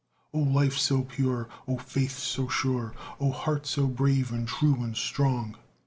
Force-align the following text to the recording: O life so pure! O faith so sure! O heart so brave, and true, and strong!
O 0.33 0.39
life 0.39 0.79
so 0.79 1.03
pure! 1.03 1.47
O 1.67 1.77
faith 1.77 2.17
so 2.17 2.47
sure! 2.47 2.95
O 3.19 3.29
heart 3.31 3.67
so 3.67 3.85
brave, 3.85 4.31
and 4.31 4.47
true, 4.47 4.81
and 4.81 4.97
strong! 4.97 5.57